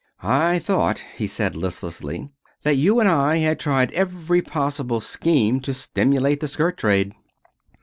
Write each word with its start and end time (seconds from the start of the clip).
"I 0.23 0.57
thought," 0.57 1.05
he 1.15 1.27
said 1.27 1.55
listlessly, 1.55 2.31
"that 2.63 2.75
you 2.75 2.99
and 2.99 3.07
I 3.07 3.37
had 3.37 3.59
tried 3.59 3.91
every 3.91 4.41
possible 4.41 4.99
scheme 4.99 5.59
to 5.59 5.75
stimulate 5.75 6.39
the 6.39 6.47
skirt 6.47 6.77
trade." 6.77 7.13